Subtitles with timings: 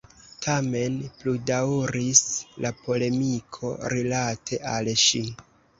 [0.45, 2.23] Tamen pludaŭris
[2.67, 5.29] la polemiko rilate al ŝi.